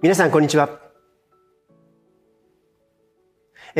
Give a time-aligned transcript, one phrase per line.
[0.00, 0.78] 皆さんこんにちは。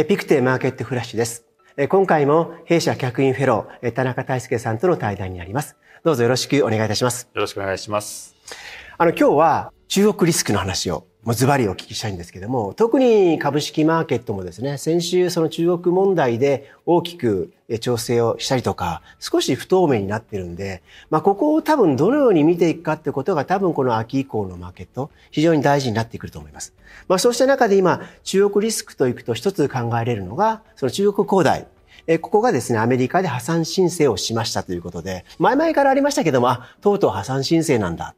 [0.08, 1.44] ピクテマーケットフラッシュです。
[1.88, 5.76] 今回も弊社客員フェロー田中大輔さんとの対談になります。
[6.02, 7.30] どうぞよろしくお願いいたします。
[7.32, 8.34] よろしくお願いします。
[8.98, 26.72] あの今日は中国リスクの話をもうズバリお聞きしたいんですけども、特に株式マーケットもですね、先週その中国問題で大きく調整をしたりとか、少し不透明になってるんで、まあここを多分どのように見ていくかってことが多分この秋以降のマーケット、非常に大事になってくると思います。
[27.08, 31.66] まあそうした中で今、中国リスクといくと一つ考えれるのが、その中国恒大。
[32.06, 38.14] えここがですね、アメリカで破産申請をしましたということで、前々からありましたけども、あ、とうとう破産申請なんだ。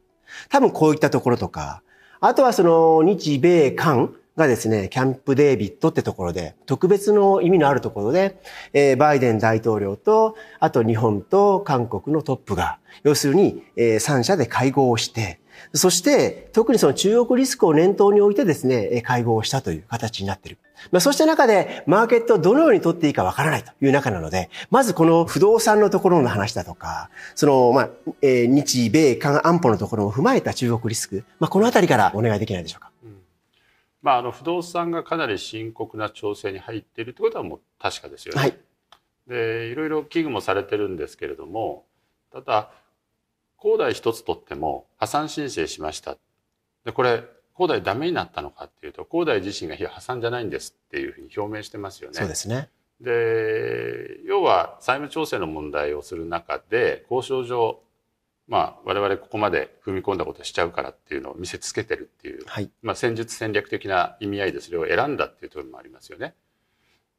[0.49, 1.81] 多分こういったところとか、
[2.23, 8.39] あとはその日米韓がですね、キャンプデービッドってところで、特別の意味のあるところで、
[8.73, 15.39] えー、バイデン大統領と、あと日本と韓国のトップが、要するに、えー、3社で会合をして、
[15.73, 20.59] そして、特にその中国リスクを念頭に置いてですね、会合をしたという形になっている。
[20.91, 27.89] まあ、そうした中で、マーケットをどのように取っていいかわからないという中なので、まずこの不動産のところの話だとか、その、まあ、
[28.21, 32.91] えー、日米韓安保のところも踏まえた中国リスク、まあ、このあたりからお願いできないでしょうか？
[33.03, 33.21] うん、
[34.01, 38.39] まあ、あの、不動産がかなり深刻な調整に入っているということはもう確かですよね。
[38.39, 38.57] はい。
[39.27, 41.85] で、いろいろ危惧もされてるんですけれども、
[42.33, 42.71] ただ、
[43.57, 46.17] 恒大一つとっても破産申請しました。
[46.83, 52.15] で、これ、恒大ダメになったのかっていうと、恒大自身が破産じゃないんですっていうふうに表明してますよね。
[52.15, 52.69] そうですね。
[53.01, 57.81] で、要は債務調整の問題をする中で、交渉上、
[58.47, 66.35] まあ、我々ここまで踏み込んだことしちゃうからっていうのを見せつけてるっていう、はい、まあ、戦術戦略的な意味合いでそれを選んだっていうところもありますよね。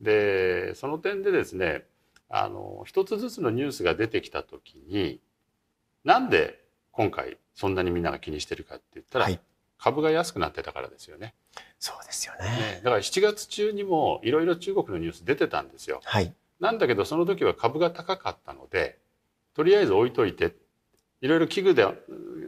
[0.01, 1.87] で、その点でですね、
[2.29, 5.21] あの、一つずつのニュースが出てきたときに、
[6.05, 9.41] なんで今回そんなにみんなが気にしてるかって言ったら、はい、
[9.83, 11.35] 株が安くなってたからですよね。
[11.81, 12.45] そうですよね。
[12.45, 16.01] ねだから7月中にもいろいろ中国のニュース出てたんですよ。
[16.05, 16.33] はい。
[16.61, 19.01] なんだけどその時は株が高かったので、
[19.55, 20.55] とりあえず置いといて、
[21.21, 21.85] いろいろ危惧で、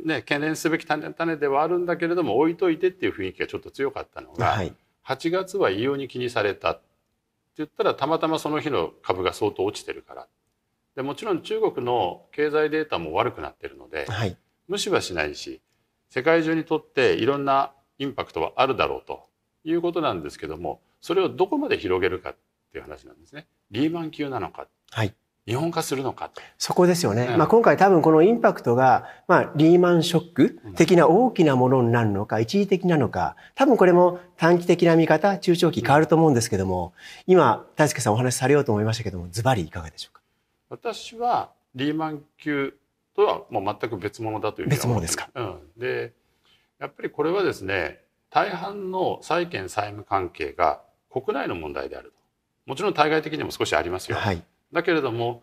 [0.05, 4.73] ね、懸念すべき種種ではあるんだけれども置いといてっていう雰囲気がちょっと強かったのが、はい、
[5.07, 6.83] 8月は異様に気にされたって
[7.57, 10.27] 言ったらたまたまその日の株が相当落ちてるから
[10.97, 15.61] でもちろん中国の経済データも悪くなってるので、はい、無視はしないし
[16.15, 19.25] 世界中にとっていろんなインパクトはあるだろうと
[19.65, 22.37] いうことなんですけどもそれをどこまで広げるかっ
[22.71, 23.49] ていう話なんですね。
[23.73, 25.13] リーマン級なのか、はい、
[25.45, 27.31] 日本化するのかそこですよね。
[27.33, 36.93] うん、まあ今回多分このインパクトが、まあリーマンショック的な大きなものになるのか、一時的なのか、多分これも短期的な見方、中長期変わると思うんですけども、
[37.27, 40.23] 今、大輔さんお話しされようと思いましたけども、ズバリいかがでしょうか？
[40.71, 42.75] 私はリーマン級
[43.15, 46.13] とはもう全く別物だという別物ですか、うん、で
[46.79, 52.15] やっぱりこれはですね大半の債権債務関係が国内の問題であると。
[52.67, 54.43] もちろん対外的にも少しありますよ、はい、
[54.73, 55.43] だけれども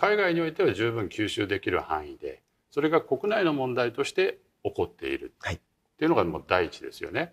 [0.00, 5.34] 海外においては十分吸収できる範囲でそれが国内の問題として起こっている。
[5.44, 5.56] っ
[6.02, 7.32] ていうのがもう第一ですよね。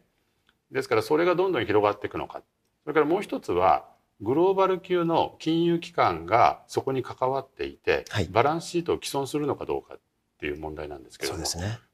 [0.71, 2.43] ですからそれがどんどん広がっていくのか。
[2.83, 3.87] それからもう一つは
[4.21, 9.99] グローバル級の金融機関がそこに関わっていて、はい、バランスシートを既存するのかどうかっ
[10.39, 11.45] ていう問題なんですけども、ね、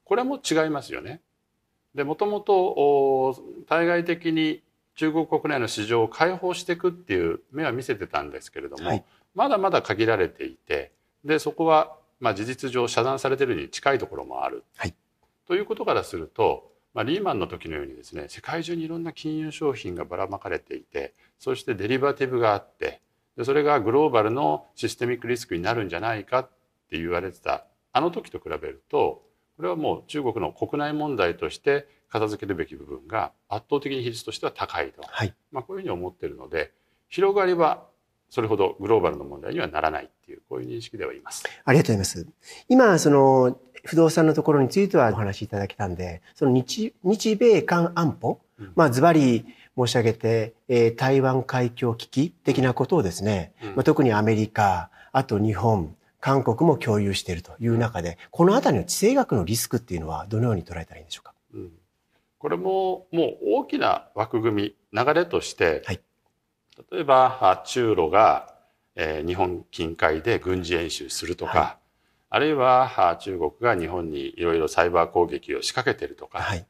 [0.04, 1.22] これも違いますよね。
[1.94, 3.38] でもともと
[3.68, 4.62] 対外的に
[4.96, 10.92] 中国国内の市場を開放していくっていう目は見せてたんですけれども、はい、まだまだ限られていて
[11.24, 14.64] でそこはまあ事実上遮断されてるに近いところもある。
[14.78, 14.96] はい、
[15.48, 23.02] ということからするとまあ、リーマンの時のようにですね世界中にいろんな金融商品がばらまかれていてそしてデリバティブがあって
[23.38, 26.50] でそれがグローバルのシステミックリスクになるんじゃないかっ
[26.90, 29.24] て言われてたあの時と比べると
[29.58, 36.72] これはもう中国の国内問題として片付けるべき部分が圧倒的に比率としては高いと、はい、まあ、こういうふうに思ってるので
[37.10, 37.84] 広がりは
[38.30, 41.44] それほどグローバルの問題にはならないっていうこういう認識ではいます。
[41.64, 42.34] ありがとうございます。
[42.68, 49.46] 今その不動産のところについてはお話しいただけたんで、その日、日米韓安保、うん、まあズバリ
[49.78, 61.72] 申し上げて、えー、台湾海峡危機的なことをですね、うん、まあ、特にアメリカ、あと日本、韓国も共有しているという中で、このあたりの地政学のリスクっていうのはどのように捉えたらいいんでしょうか、うん、
[62.40, 66.02] これももう大きな枠組み、流れとして、はい、
[66.92, 68.56] 例えば中ロが、
[68.96, 71.85] えー、日本近海で軍事演習するとか、はい
[72.30, 76.66] あるいは中国が日本にいろいろサイバー攻撃を仕掛けてるとか、はい、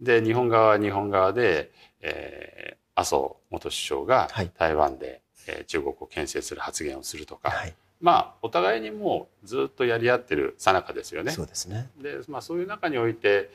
[0.00, 11.32] で日本側は日本側で、えー、麻生元首相が台湾で、はい、えー、中国を牽制する発言をするとか、はい、まあお互いにもうずっとやり合ってるさなかですよね。
[11.32, 11.90] そうですね。
[12.00, 13.50] で、まあ、そういう中において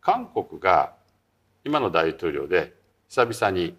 [0.00, 0.94] 韓国が
[1.64, 2.74] 今の大統領で
[3.08, 3.76] 久々に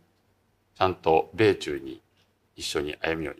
[0.75, 2.01] ちゃんと米中に
[2.55, 3.33] 一緒に歩みを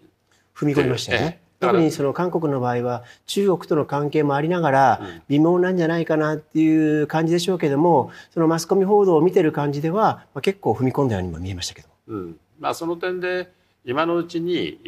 [0.53, 1.44] 踏み込みましたよね。
[1.67, 12.39] 特にその韓国の場合は中国との関係もありながら微妙なんじゃないかなっていう感じでしょうけどもそのマスコミ報道を見てる感じでは結構踏み込んだようにも見えましたけど、うん。
[12.59, 13.51] まあ、その点で
[13.83, 14.79] 今のうちに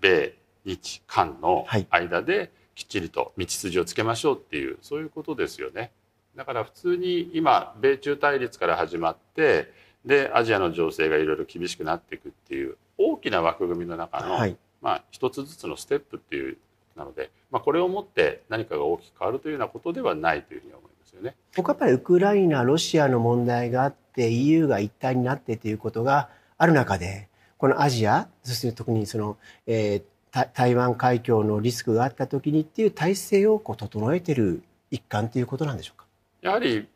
[0.00, 0.34] 米
[0.64, 5.92] 日韓の間できっちりと道筋をつけましょうっていうそういうことですよね。
[6.36, 9.70] だから普通に今米中対立から始まって
[10.04, 16.58] でアジアの情勢がいろいろ厳しくなっていくっていう大きな枠組みの中の、はい、まあ、一つずつのステップっていう
[16.96, 21.34] なので、まあ、これをもって何かが大きく変わるというようなことではないというふうに思いますよね。
[21.56, 36.06] 僕はやっぱりウクライナロシアの問題があって EU が一体になってということがある中でこのアジアそして特にその、えー、台湾海峡のリスクがあった時にっていう体制をこう整えてる一環ということなんでしょうか？
[36.42, 36.88] やはり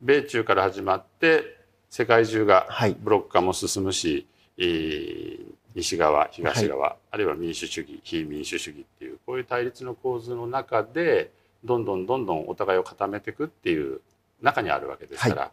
[0.00, 1.58] 米中から始まって
[1.90, 2.68] 世界中が
[3.02, 4.26] ブロック化も進むし、
[4.58, 5.40] はい、
[5.74, 11.30] 西側東側、はい、あるいは民主主義非民主主義っていうこういう対立の構図の中で
[11.64, 14.00] どんどんどんどんお互いを固めていくっていう
[14.40, 15.50] 中にあるわけですから、はい、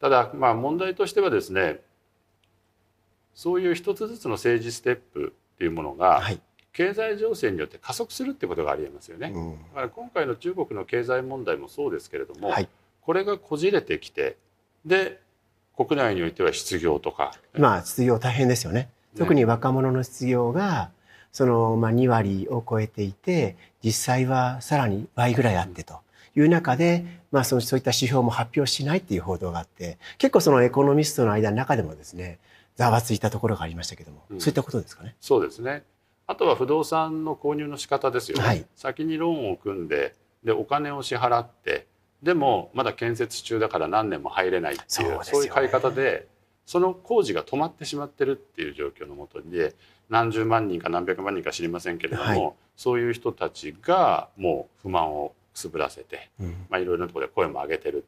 [0.00, 1.80] ただまあ問題としてはですね
[3.34, 6.22] そういう一つずつの政治ステップっていうものが、
[6.72, 9.32] 経済情勢によって加速するってことがありえますよね。
[9.34, 12.68] うん、だから今回の中国の経済問題もそうですけれども、はい、
[13.00, 14.36] これがこじれてきて
[14.84, 15.20] で
[15.76, 17.32] 国内においては失業とか。
[17.56, 20.90] 今失業大変ですよね特に若者の失業が
[21.32, 26.02] そのまあ2割を超えていて実際はさらに倍ぐらいあってと。
[26.36, 32.40] いう中で、まあ、そのそういった指標も発表しないっていう報道があって結構そのエコノミストの間の中でもですね
[32.74, 35.14] ざわついたところがありましたけども、うん、そういったことですかね？
[35.20, 35.84] そうですね。
[36.26, 41.86] あとは不動産の購入の仕方ですよね、はい、先にローンを組んででお金を支払って
[42.24, 46.26] でもまだ建設中だから何年も入れないっていうそういう買い方で
[46.66, 49.74] その工事が止まってしまってるっていう状況のもとで
[50.08, 58.04] 何十万人か何百万人か知りませんけれども、はい、そういう人たちがもう不満をくすぶらせて、うん、まあ、いろいろなところで声も上げてる。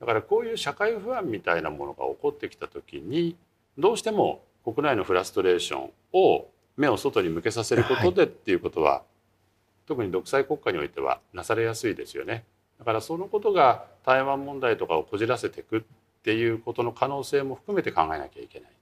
[0.00, 3.36] だからこういう社会不安みたいなものが起こってきた時に
[3.78, 9.02] どうしても国内のフラストレーションを目を外に向けさせることでっていうことは、はい、
[9.86, 12.44] 特に独裁国家においてはなされやすいですよね。
[12.78, 15.82] だからそのことが台湾問題とかをこじらせていくっ
[16.24, 18.72] ていうことの可能性も含めて考えなきゃいけないっ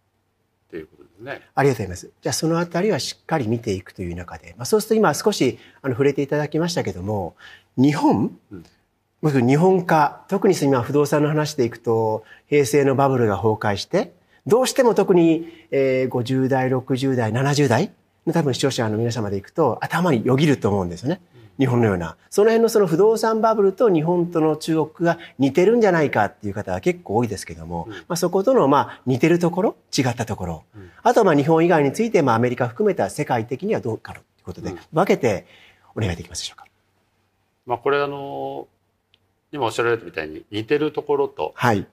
[0.71, 1.43] ていうことですね。
[1.55, 2.11] ありがとうございます。
[2.23, 7.35] じゃあそのあたりはしっかり見ていくという中で、まあ、そうすると今少しあの触れていただきましたけども
[7.77, 8.65] 日本、うん
[9.25, 14.13] 日本化特に今不動産の話でいくと平成のバブルが崩壊して
[14.49, 17.93] どうしても特に、えー、50代60代70代
[18.27, 21.21] の多分視聴者の皆様でいくと頭によぎると思うんですよね。
[21.59, 35.47] 日本のようなその辺のその不動産バブルと日本との中国が似てるんじゃないかっていう方は結構多いですけども、うん、まあ、そことのまあ似てるところ違ったところ、うん、あとはまあ日本以外についてまあアメリカ含めた世界的にはどうかということで、分けて
[35.95, 36.67] お願いできますでしょうか。
[37.67, 38.67] まあ、これあの
[39.53, 41.87] 今おっしゃられたみたいに似てるところと、はい、い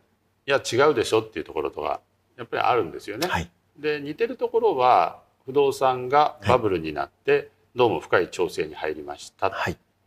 [0.45, 1.99] や違うでしょっていうところとか
[2.37, 3.27] やっぱりあるんですよね。
[3.27, 9.51] はい、で似てるところは不動産がバブルになって、はいどうも深い調整に入りましたっ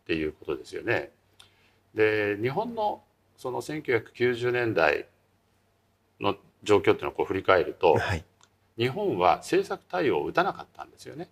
[0.06, 0.92] ていうことですよね。
[0.92, 1.10] はい、
[1.94, 3.00] で日本の
[3.38, 5.06] その1990年代
[6.20, 8.22] の状況っていうのをこう振り返ると、はい、
[8.76, 11.30] 日本は政策対応を打たなかったんですよね。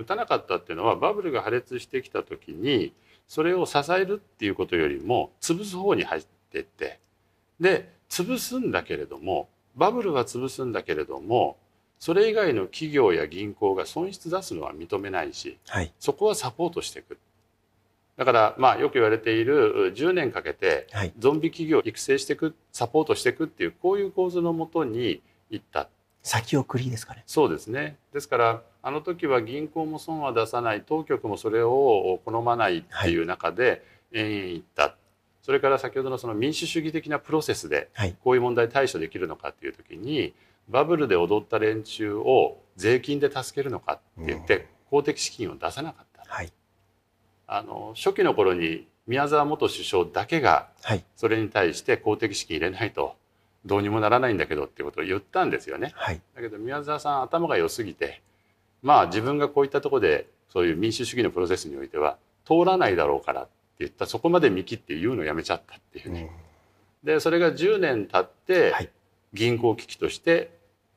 [0.00, 2.92] 打たなかったっていうのはバブルが破裂してきた時に
[3.28, 6.98] それを支えるっていうことよりも潰す方に入っていって
[7.60, 11.56] で潰すんだけれどもバブルは潰すんだけれども
[12.00, 17.18] それ以外の企業や銀行が損失出すのは認めないし、はい、そこはサポートしていく。
[18.16, 20.86] だからまあよく言われている10年かけて
[21.18, 25.88] ゾンビ企業を育成していくサポートしていくっていうこういう構図のもとに行った。
[26.22, 27.22] 先送りですかね。
[27.26, 27.96] そうですね。
[28.12, 34.94] ですからあの時は銀行も損は出さない当局もそれを好まないっていう中で延々行った、はい、
[35.42, 37.88] それから先ほどのその民主主義的なプロセスで
[38.24, 40.34] こういう問題対処できるのかっていう時に、
[40.70, 46.52] バブルで踊った連中を税金で助けるのかって言って公的資金を出さなかった、はい、
[47.46, 50.68] あの初期の頃に宮沢元首相だけが
[51.16, 53.16] それに対して公的資金入れないと
[53.66, 55.92] どうにもならないんだけどってことを言ったんですよね。
[55.96, 58.22] はい、だけど宮沢さん頭が良すぎて
[58.82, 63.50] まあ自分がこういったところでそういう民主主義のプロセスにおいては通らないだろうからって
[63.80, 66.30] 言ったそこまで見切って言うのをやめちゃったっていうね。
[67.02, 68.90] でそれが10年経って
[69.32, 70.50] 銀行危機として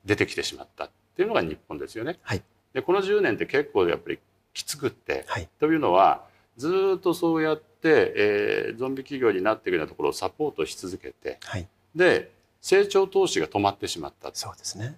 [0.06, 2.20] 出てきてしまったっていうのが日本ですよね。
[2.22, 2.44] はい、
[2.74, 4.20] でこの10年って結構やっぱり
[4.54, 6.24] きつくって、はい、というのは
[6.58, 12.32] ずっとそうやって、えー、ゾンビ企業になっていくようなところをサポートし続けて、はい、で
[12.62, 14.30] 成長投資が止まってしまった。
[14.34, 14.98] そうですね。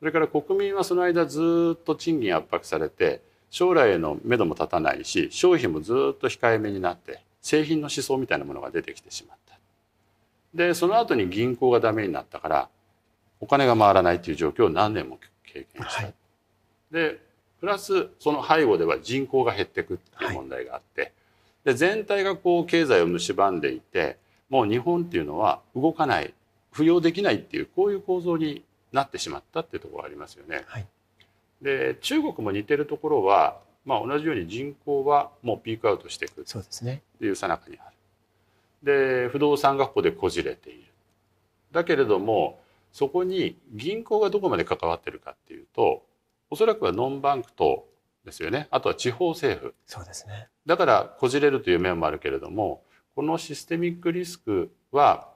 [0.00, 9.58] それから国民はその間ずっと賃金圧迫されて将来への目処も立たないし消費もずっと控えめになって製品の思想みたいなものが出てきてしまった。
[10.54, 12.68] でその後に銀行がダメになったから
[13.44, 16.14] お金が回らないという状況を何年も経験した、はい、
[16.90, 17.20] で
[17.60, 21.12] プラスその背後では人口が減っていくっていう問題があって、はい、
[21.64, 24.16] で全体がこう経済を蝕んでいて
[24.48, 26.32] もう日本っていうのは動かない
[26.72, 30.64] 浮揚できないっていうこういう構造になってしまったっていうところがありますよね。
[30.66, 30.86] はい、
[31.60, 37.94] で中国も似てるところは、まあ、同じように人口はもうピークアウトしていくっていうさなかにある。
[39.26, 40.84] で不動産がここでこじれている。
[41.72, 42.63] だけれども
[42.94, 46.06] そこに銀行がどこまで関わってるかっていうと
[46.48, 47.88] おそらくはノンバンクと
[48.24, 48.68] ですよね。
[48.70, 49.74] あとは地方政府。
[49.84, 50.48] そうですね。
[50.64, 52.84] だからこじれるという面もあるけれども
[53.16, 55.28] このシステミックリスクは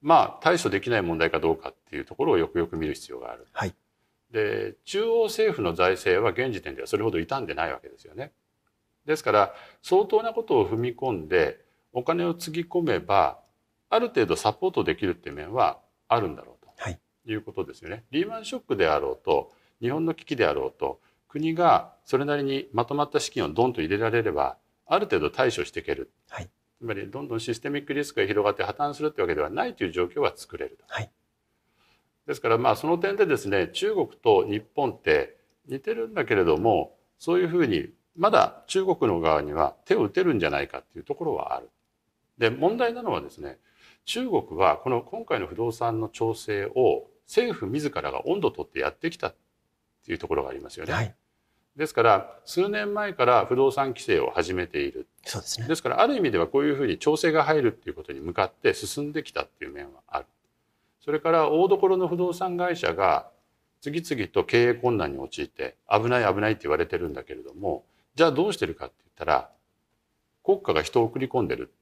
[0.00, 3.46] まあ対処できない問題かどうかっていうところをよくよく見る必要がある。
[3.52, 3.74] はい、
[4.30, 8.32] で中央政府の財政は現時点ではそれほど傷んでないわけですよね。
[9.04, 11.60] ですから相当なことを踏み込んで
[11.92, 13.38] お金をつぎ込めば
[13.90, 16.55] ある程度サポートできるっていう面はあるんだろう
[17.26, 18.04] い、いうことですよね。
[18.10, 24.56] リーマンショックであろうと日本の危機であろうと国がそれなりにまとまった資金をドンと入れられれば
[24.86, 30.84] ある程度対処していける、はい、つまりどんどんシステミックリスクが広がって破綻するってわけではないという状況は作れると。
[30.88, 31.10] はい、
[32.26, 41.70] ですからまあその点でですね中国と日本って似てるんだけれどもそういうふうにまだ中国の側には手を打てるんじゃないかっていうところはある。
[42.38, 43.58] で問題なのはですね
[44.04, 49.34] 中国はこの今回の不動産の調整を政府自らが温度を取ってやってきたっ
[50.04, 50.92] ていうところがありますよね。
[50.92, 51.14] はい。
[51.76, 55.06] ですから数年前から不動産規制を始めている。
[55.24, 55.68] そうですね。
[55.68, 60.26] ですからある意味ではこういうふうに調整が入るっていうことに向かって進んできたっていう面はある。
[61.00, 63.30] それから大所の不動産会社が
[63.80, 67.84] 次々と経営困難に陥って危ない危ないって言われてるんだけれども
[68.16, 69.50] じゃあどうしてるかって言ったら
[70.42, 71.72] 国家が人を送り込んでる。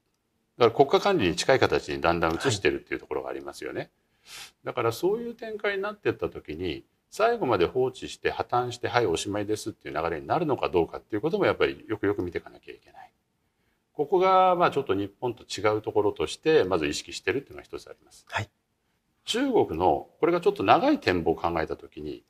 [0.58, 3.90] だから国家管理に近い形にだんだん移してるっていうところがありますよね、はい、
[4.64, 13.12] だからそういう展開になっていった時に最後まで放置して破綻してはいおしまいですっていう流れになるのかどうかっていうこともやっぱりよくよく見ていかなきゃいけない。
[13.92, 18.26] ここがまあちょっと日本と違うところとしてまず意識してるっていうのが一つあります。
[18.28, 18.50] はい、
[19.24, 22.24] 中国のこれがちょっと長い展望を考えた時に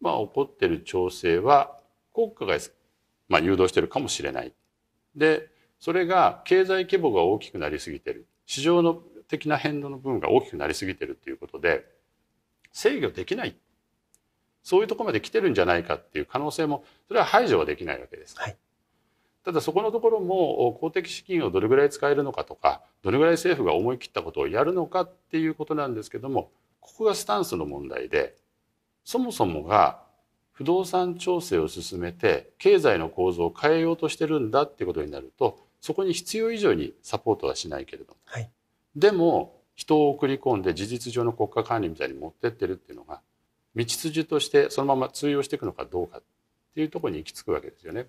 [0.00, 1.78] まあ起こってる調整は
[2.12, 2.58] 国家が
[3.28, 4.52] まあ誘導してるかもしれない。
[5.14, 11.84] でそれが経済規模が大きくなりすぎてる市場の的な変動の部分が大きくなりすぎてるっていうことで
[12.72, 13.56] 制御できない。
[14.62, 18.34] そういうところまで来てるんじゃないかっていう可能性もそれは排除はできないわけです。
[18.36, 18.56] はい、
[19.44, 28.34] ただそこのところも公的資金をどれぐらい使えるのかとかどれぐらい政府が思い切ったことをやるのかっていうことなんですけどもここがスタンスの問題で
[29.04, 30.02] そもそもが
[30.50, 38.50] 不動産調整を進めて経済の構造を変えようとしてるんだっていうことになるとそこに必要以上にサポートはしないけれども、はい、
[38.96, 43.20] でも人を送り込んで事実上の国家管理みたいに持ってってるっていうのが
[43.76, 46.22] 道筋としてそのまま通用していくのかどうかっ
[46.74, 48.06] ていうところに行き着くわけですよね。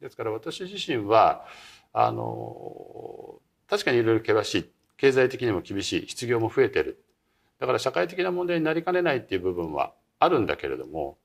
[0.00, 1.46] ですから私自身は
[1.92, 7.04] あの確かにいろいろ険しい経済的にも厳しい失業も増えてる
[7.60, 11.16] だから社会的な問題になりかねないっていう部分はあるんだけれども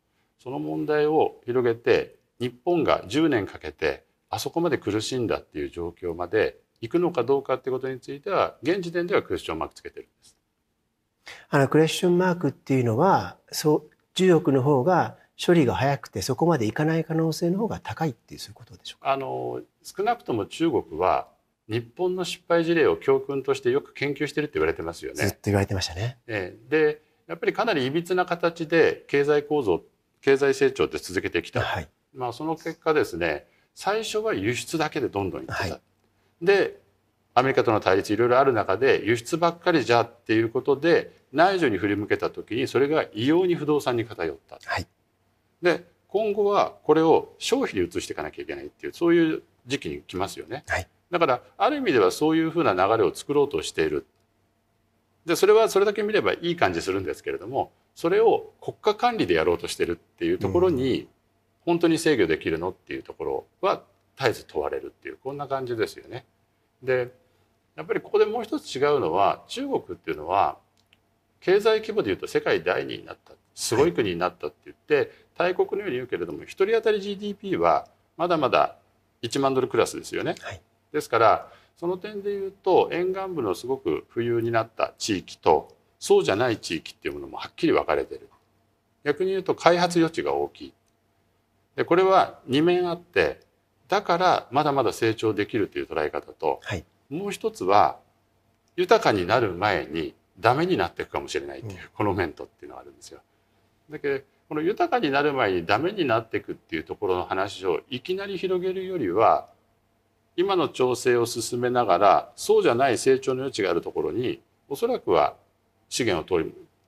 [0.42, 10.38] その問題を広げて日本が10年かけてあそこまで苦しんだっていう状況まで行くのかどうかっていうことについては現時点ではクエスチョンマークつけてるんです。
[11.50, 19.12] あの、クレッションマークっていうのは、そう、中国の方が処理が早くてそこまでいかない可能性の方が高いっていうそういうことでしょうか？
[19.12, 21.30] あの少なくとも中国は
[21.70, 25.24] 日本の失敗事例を教訓としてよく研究してるって言われてますよね。
[25.26, 26.18] ずっと言われてましたね。
[26.28, 29.82] えでやっぱりかなりいびつな形で経済構造
[30.22, 33.46] 経済成長って続けてきた、はい、まあ、その結果ですね
[33.76, 35.60] 最初は輸出だけでどんどんいってた。
[35.62, 35.82] はい、
[36.42, 36.80] で
[37.34, 44.60] アメリカとの対立いろいろある中で輸出ばっかりじゃっていうことで内需に振り向けた時にそれが異様に不動産に偏った。
[44.66, 44.88] はい、
[45.62, 50.64] で今後はこれを消費に移していかなきゃいけないっていうそういう時期に来ますよね。
[50.68, 54.06] はい、だからある意味ではそういうふうな流れを作ろうとしている。
[55.26, 61.08] でそれはそれだけ見ればいい感じするんですけれどもそれを国家管理でやろうとしてるっていうところに、
[61.66, 63.84] 本当に制御できるのっていうところは
[64.20, 66.26] 絶えず問われるっていうこんな感じですよね。
[66.84, 67.12] で
[67.76, 70.58] やっぱりここでもう一つ違うのは中国っていうのは
[71.40, 78.76] 経済規模でいうと世界第二になったすごい国になったって言って、大国のように言うけれども1人当たり GDP はまだまだ
[79.22, 80.36] 1万ドルクラスですよね。
[80.42, 80.62] はい、
[80.92, 88.30] ですからその点で言うと沿岸部のすごく富裕になった地域とそうじゃない地域っていうものもはっきり分かれてる
[89.06, 90.74] 逆に言うと開発余地が大きい
[91.76, 93.40] でこれは2面あって
[93.90, 97.98] だからまだまだ成長できるという捉え方と、はい、もう一つは
[98.78, 103.20] 豊かになる前にダメになっていくかもしれないっていう、うん、このメントっていうのがあるんですよ。
[103.90, 109.48] だけどこの豊かになる前にダメになっていくっていうところの話をいきなり広げるよりは
[110.36, 115.36] 今の調整を進めながらそうじゃない成長の余地があるところにおそらくは
[115.90, 116.40] 資源を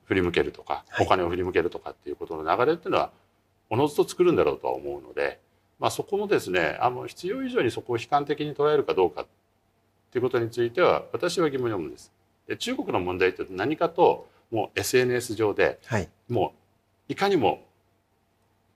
[0.05, 3.11] 振り向けるとかお金を振り向けるとかっていうことの流れっていうのは
[3.69, 5.39] おのずと作るんだろうとは思うので、
[5.81, 9.25] まあ、そこもですねあの必要以上にそこを悲観的に捉えるかどうかっ
[10.11, 12.11] ていうことについては私は疑問に思うんです。
[12.47, 16.53] で中国の問題って何かともう SNS 上で、はい、も
[17.09, 17.63] ういかにも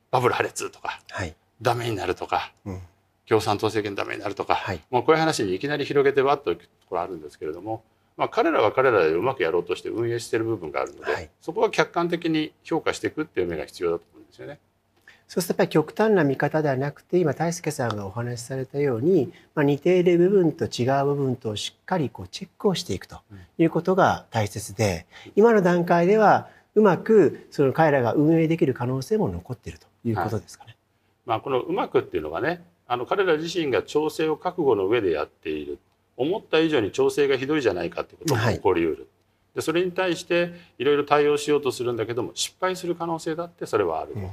[0.10, 2.82] バブル破裂とか、はい、ダメになるとか、うん、
[3.28, 7.84] 共産党政権ダメになるとか、はい、もうこういう話にいきなり広げてわっといくところあるんですけれども、
[8.18, 14.60] まあ、彼らは彼らでうまくやろうとして運営している部分があるので、はい、そこは客観的に評価していくっていう目が必要だと思うんですよね。
[15.28, 23.20] そうするとやっぱり極端な見方ではなくて今大輔さんがお話しされたように、まあ、似ている部分と違う部分としっかりこうチェックをしていくと
[23.58, 25.06] いうことが大切で
[25.36, 30.70] 今の段階ではうまくその彼らが運営できる可能性も残っているということですかね。
[30.70, 30.78] はい、
[31.26, 35.80] まあ、このうまくっていうのがねあの彼ら自身が調整を覚悟の上でやっている。
[36.18, 39.06] 思った以上に調整がひどいじゃないかってことも起こりうる、はい、
[39.56, 44.30] でそれに対していろいろ対応しようとするんだけども失敗する可能性だってそれはある、うん、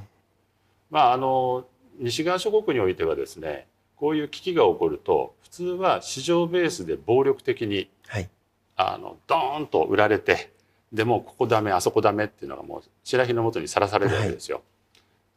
[0.93, 1.65] まああの
[1.99, 8.29] 西側諸国においてはですねこういう危機が起こると普通は市場ベースで暴力的に、はい、
[8.77, 10.53] あのドーンと売られて
[10.93, 14.57] でもここダメあそこダメっていうのがもう白火のもとにさらされるわけですよ。
[14.57, 14.63] は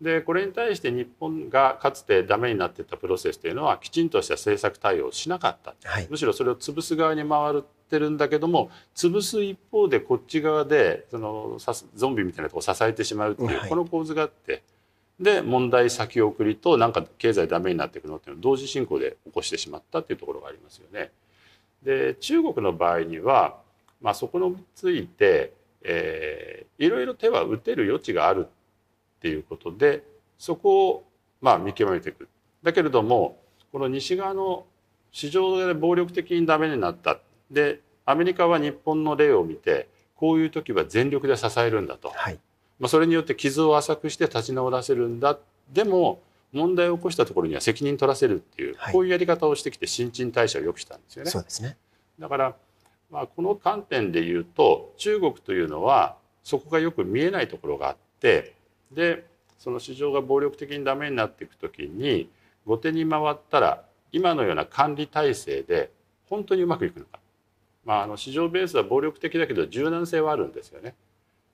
[0.02, 0.04] い。
[0.04, 11.58] でこれに対して日本がかつてダメになっていたプロセスというのはきちんとした政策対応をしなかった、はい、むしろそれを潰す側に回ってるんだけども潰す一方でこっち側でその
[11.96, 14.64] ゾンビみたいなとこを支えてしまうっていう、この構図があって
[15.20, 21.12] で問題先送りとなんか経済ダメになっていくのっていうのを同時進行で起こしてしまったっていうところがありますよね。
[21.84, 23.58] で中国の場合には、
[24.02, 30.04] まあ、そこについて、えー、いろいろ手は打てる余地があるっていうことで
[30.38, 31.04] そこを
[31.42, 32.28] まあ見極めていく。
[32.64, 33.38] だけれども
[33.72, 34.66] この西側の
[35.12, 42.40] 市場で暴力的にダメになったでアメリカは日本の例を見てこういう時は全力で支えるんだと、はい、
[42.80, 45.38] まあ、それによって傷を浅くして立ち直らせるんだ
[45.72, 46.20] でも
[46.52, 51.32] 問題を起こしたところには責任取らせるっていう、はい、こういうやり方をしてきて新陳代謝を良くしたんですよね。
[51.32, 51.78] そうですね
[52.20, 52.56] だから、
[53.12, 58.54] まあ、この観点で言うと中国というのはそこがよく見えないところがあって
[58.92, 59.26] で
[59.58, 62.30] その市場が暴力的にダメになっていく時に
[62.66, 65.92] 後手に回ったら今のような管理体制で
[66.30, 67.20] 本当にうまくいくのか、
[67.84, 70.96] まあ、あの市場ベースは暴力的だけど柔軟性はあるんですよね。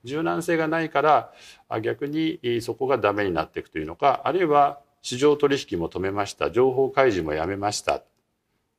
[0.04, 1.32] 柔軟性がないから
[1.80, 8.02] 逆にそこがダメになっていくというのかあるいは市場取引も止めました情報開示もやめました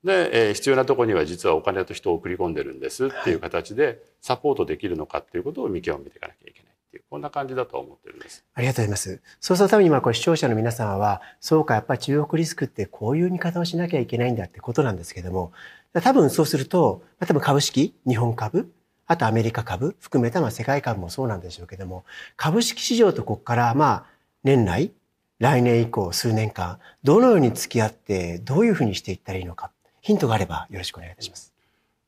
[0.04, 6.74] で、えー、必要なところには実はお金と人を送り込んでるんですっていう形でサポートできるのかっていうことを見極めていかなきゃいけない。
[6.74, 8.46] っていうこんな感じだと思ってるんです。
[8.54, 9.22] ありがとうございます。
[9.40, 15.54] そうするために今これ視聴者の皆様はそうかやっぱり中国リスクってこういう見方をしなきゃいけないんだってことなんですけども
[15.94, 18.72] 多分そうすると多分株式日本株
[19.08, 24.06] あとアメリカ株含めたまあ世界株もそうなんでしょうけども株式市場とここからまあ
[24.44, 24.92] 年内
[25.40, 31.54] 来年以降数年間どのように付き合ってどういうふうにしていったらいいのかヒントがあればよろしくお願いいたします。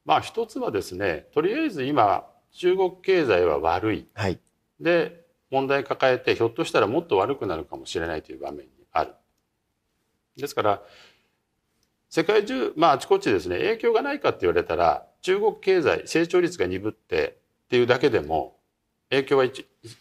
[0.06, 4.40] まあ一つはですねとりあえず今中国経済は悪い、はい、
[4.80, 9.14] で問題抱えてひょっとしたらもっと悪くなるかもしれないという場面にある。
[10.38, 10.82] ですから
[12.10, 18.58] 世界中まああちこちですね影響がないかって言われたら中国経済成長率が鈍ってっていうだけでも
[19.10, 19.52] 影響はい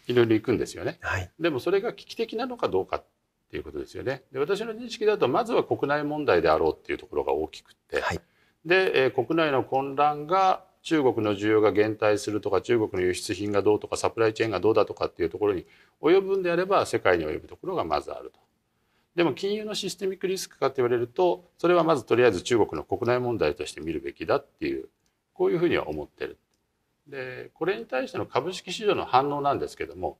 [0.09, 3.05] ろいろいくんですよね、はい、でもそれが危機的なのかどうかっ
[3.49, 4.21] ていうことですよね。
[4.31, 8.21] で私の認識だとまずは国内問題であろうっていうところが大きくって、はい、
[8.65, 15.65] で、えー、国内の混乱が中国の需要が減退するとか中国の輸出品がどうとかサプライチェーンがどうだとかっていうところに
[16.03, 18.39] 及ぶんであれば世界に及ぶところがまずあると。
[19.15, 24.89] でも金融のシステミックリスクかって言われるとそれはまずとりあえず中国の国内問題として見るべきだっていう
[25.35, 26.39] こういうふうには思ってる。
[27.07, 30.17] でこれに対しての株式市場の反応なんですけども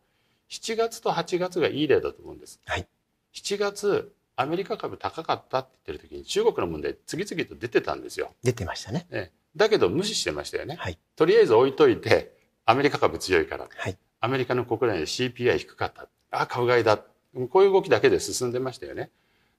[0.52, 2.62] 7月と8月がいい例だと思うんです。
[2.66, 2.88] はい、
[3.34, 8.34] 7月アメリカ株高かったって言ってる時に中国の問題次々と出てたんですよ。
[8.44, 9.08] 出てましたね。
[9.10, 10.76] ねだけど無視してましたよね。
[10.76, 13.68] はい、とりあえず置いといて、アメリカ株強いから。
[13.76, 16.08] はい、アメリカの国内で CPI 低かった。
[16.32, 16.98] あ、株買いだ。
[16.98, 19.12] こういう動きだけで進んでましたよね。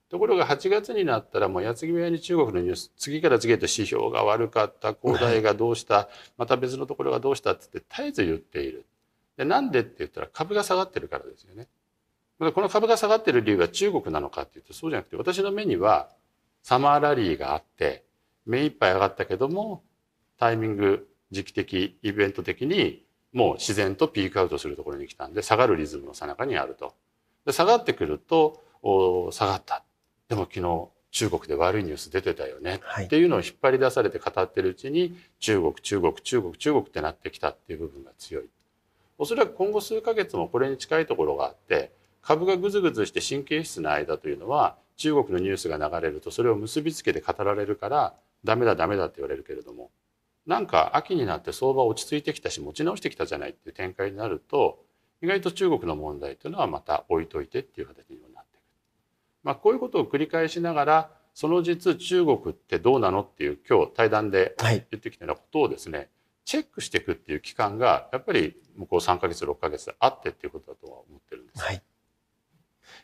[0.09, 8.85] ところが8月になったらもう矢継ぎ早に中国のニュース次から次へと指標が悪かった恒大がどうした、はい、また別のところがどうしたってって絶えず言っている。
[9.35, 11.67] でなんでって言ったら株が下がってるからですよね。
[12.39, 16.09] この株が下がってる理由が中国なのかっていうとそうじゃなくて私の目には
[16.61, 18.03] サマーラリーがあって
[18.45, 19.83] 目いっぱい上がったけども
[20.37, 26.93] タイミング時期的イベント的にもう自然とピークアウトするところに来たんで下がるリズムのさなかにあると。
[27.45, 28.63] で下がってくると
[29.31, 29.83] 下がった
[30.29, 38.45] でも昨日中国で悪いニュース出てたよね、はい、っていうのを引っ張り出されて語ってるうちに中国中国中国中国ってなってきたっていう部分が強い。
[39.17, 48.13] おそらく今後数ヶ月もこれに近いところがあって株がぐずぐずして神経質な間というのは中国のニュースが流れるとそれを結びつけて語られるから
[48.43, 49.89] ダメだダメだって言われるけれども
[50.45, 54.83] なんか秋になって相場落ち着いてきたし持ち直してきたじゃないっていう展開になると
[55.23, 58.26] 意外と中国の問題というのはまた置いといてっていう形に。
[59.43, 66.09] まあ、こういうことを繰り返しながらその実中国ってどうなのっていう今日対談で言ってきたようなことをですね、はい、
[66.45, 71.63] チェックしていくっていう期間がやっぱり向こう3か月6か月あってっていうことだとは思ってるんです。
[71.63, 71.81] はい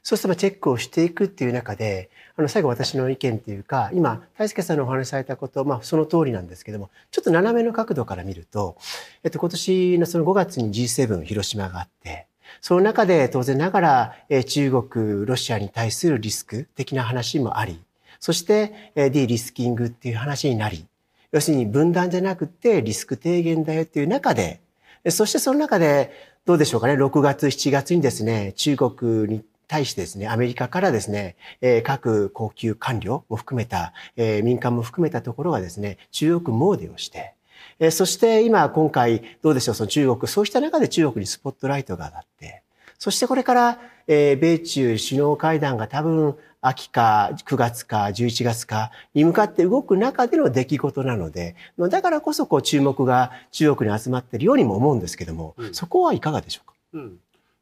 [0.01, 8.77] そうすればチェックをしていくっていう中で、あの、最後私の意見っていうか、今、大輔さんのお話しされたこと、まあ、その通りなんですけども、ちょっと斜めの角度から見ると、
[9.23, 12.27] えっと、今年のその5月に G7 広島があって、
[12.63, 17.83] その中で当然ながら、え中国、ロシアに対するリスク的な話もあり、
[18.21, 20.87] そして、えディリスキングっていう話になり、
[21.33, 24.61] 要するに分断じゃなくてリスク低減だよっていう中で、
[25.09, 26.13] そしてその中で、
[26.45, 37.32] どうでしょうかね、6月、7月にですね、中国に対してですね、アメリカからですね、え、各高級官僚も含めた、え、民間も含めたところがですね、中国詣でをして、
[37.79, 42.63] えー、そして今、今回、どうでしょう、その中国、そうした中で中国にスポットライトが当たって、
[42.99, 57.17] そしてこれから、えー、米中首脳会談が多分、秋か9月か11月かに向かって動く中での出来事なので、だからこそこう注目が中国に集まっているようにも思うんですけども、うん、そこはいかがでしょうか、うん、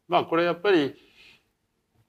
[0.08, 0.94] まあこれやっぱり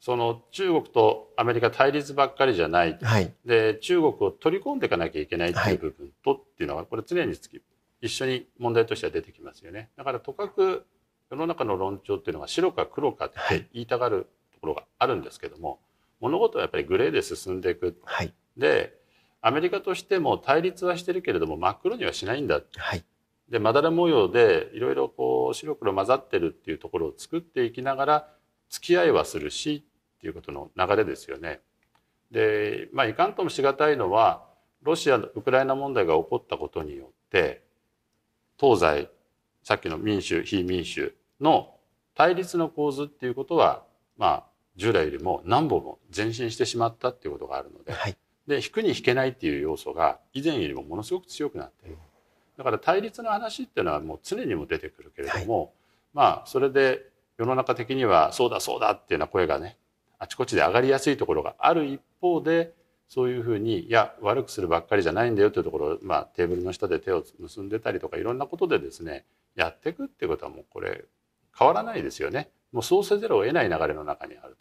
[0.01, 7.62] その中国とアメリカ対立ばっかりじゃない、はい、で中国を取り込んでいかなきゃいけないっていう部分と、っていうのはこれ常につき
[8.03, 9.88] 一緒に問題としては出てきますよね。
[9.97, 10.85] だからとかく
[11.31, 15.79] 世の中の論調っていうのは白か黒かって言いたがるところがあるんですけども、はい、
[16.21, 18.93] 物事はやっぱりグレーで進んでいく、はい、で
[19.41, 23.05] アメリカとしても対立はしてるけれども真っ黒にはしないんだ、はい、
[23.49, 28.29] でまだら模様でいろいろこう白黒混ざってるっていうところを作っていきながら
[28.69, 29.85] 付き合いはするし
[30.17, 31.61] っていうことの流れですよね。
[32.31, 34.45] で、まあ、いかんともしがたいのは
[34.83, 37.62] ロシアウクライナ問題が起こったことによって
[38.62, 39.11] 東西
[39.64, 41.75] さっきの民主非民主の
[42.14, 43.83] 対立の構図っていうことは、
[44.16, 44.44] まあ、
[44.77, 51.98] 従来よりも何本も前進してしまったっていうことがあるので,、はい、で引くに引けないっていう要素が以前よりもものすごく強くなっている。
[52.57, 55.70] だから対立の話っていうのはもう常にも出てくるけれども、はい、
[56.12, 57.05] まあそれで
[57.38, 59.77] 世の中的にはそうだそうだっていうような声がね
[60.20, 62.75] あちこちで上がりやすいところがある一方で
[63.12, 71.05] そういうふうにいや悪くするばっかりじゃないんだよというところを、まあ、テーブルの下で手を結んでたりとかいろんなことでですねやっていくっていうことはもうこれ
[71.55, 72.48] 変わらないですよね。
[72.72, 74.57] もうそうせざるを得ない流れの中にある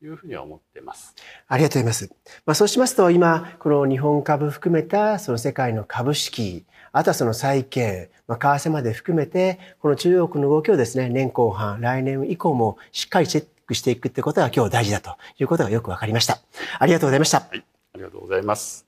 [0.00, 1.14] というふうには思ってます。
[1.46, 2.10] ありがとうございます。
[2.44, 16.40] まあ、そうしますと今この日本株含めたその世界の株式あとはその債券、まあ、為替まで含めてこの中国の動きをですね年後半来年以降もしっかりチェッククしていくってことが今日大事だということがよくわかりました。
[16.78, 17.40] ありがとうございました。
[17.40, 18.85] はい、あありがとうございます。